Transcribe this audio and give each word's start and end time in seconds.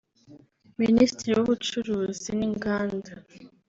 Minisitiri 0.81 1.31
w’ubucuruzi 1.37 2.29
n’inganda 2.37 3.11